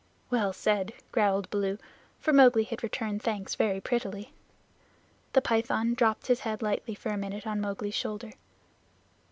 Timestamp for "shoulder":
7.93-8.31